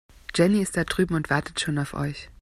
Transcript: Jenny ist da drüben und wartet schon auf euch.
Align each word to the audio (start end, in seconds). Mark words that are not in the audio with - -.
Jenny 0.33 0.63
ist 0.63 0.75
da 0.77 0.83
drüben 0.83 1.13
und 1.13 1.29
wartet 1.29 1.59
schon 1.59 1.77
auf 1.77 1.93
euch. 1.93 2.31